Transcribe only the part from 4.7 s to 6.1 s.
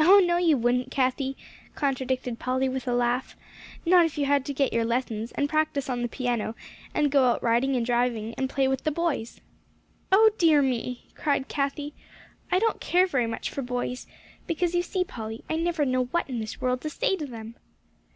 your lessons, and practise on the